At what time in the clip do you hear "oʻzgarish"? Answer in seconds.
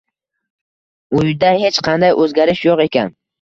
2.25-2.65